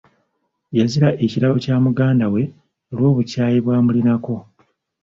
Yazira 0.77 1.09
ekirabo 1.25 1.55
kya 1.63 1.75
muganda 1.85 2.25
we 2.33 2.43
lw'obukyayi 2.95 3.57
bw'amulinako. 3.63 4.35